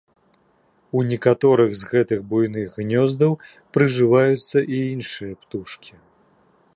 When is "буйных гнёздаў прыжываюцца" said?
2.31-4.59